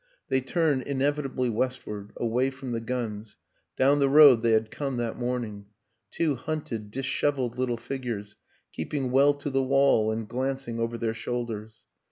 They 0.29 0.41
turned 0.41 0.81
inevitably 0.81 1.51
westward 1.51 2.11
away 2.17 2.49
from 2.49 2.71
the 2.71 2.81
guns 2.81 3.35
down 3.77 3.99
the 3.99 4.09
road 4.09 4.41
they 4.41 4.53
had 4.53 4.71
come 4.71 4.97
that 4.97 5.15
morning: 5.15 5.67
two 6.09 6.33
hunted, 6.33 6.89
disheveled 6.89 7.59
little 7.59 7.77
figures, 7.77 8.35
keeping 8.73 9.11
well 9.11 9.35
to 9.35 9.51
the 9.51 9.61
wall 9.61 10.09
and 10.09 10.27
glancing 10.27 10.79
over 10.79 10.97
their 10.97 11.13
shoulders. 11.13 11.83